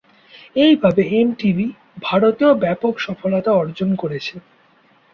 এইভাবে 0.55 1.01
এমটিভি 1.15 1.67
ভারতেও 2.03 2.51
ব্যাপক 2.63 2.93
সফলতা 2.99 3.51
অর্জন 3.53 3.89
করেছে। 3.95 4.35